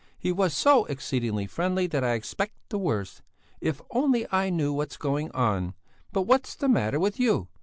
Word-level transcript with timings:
He 0.17 0.31
was 0.31 0.55
so 0.55 0.85
exceedingly 0.85 1.45
friendly 1.45 1.85
that 1.85 2.03
I 2.03 2.13
expect 2.13 2.57
the 2.69 2.79
worst. 2.79 3.21
If 3.59 3.83
only 3.91 4.25
I 4.31 4.49
knew 4.49 4.73
what's 4.73 4.97
going 4.97 5.29
on! 5.33 5.75
But 6.11 6.23
what's 6.23 6.55
the 6.55 6.67
matter 6.67 6.99
with 6.99 7.19
you? 7.19 7.49